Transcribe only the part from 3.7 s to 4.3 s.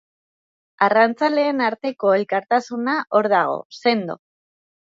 sendo.